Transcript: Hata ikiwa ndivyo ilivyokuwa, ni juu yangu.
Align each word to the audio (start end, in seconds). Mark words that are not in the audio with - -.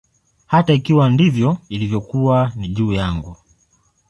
Hata 0.45 0.73
ikiwa 0.73 1.09
ndivyo 1.09 1.57
ilivyokuwa, 1.69 2.51
ni 2.55 2.69
juu 2.69 2.93
yangu. 2.93 3.37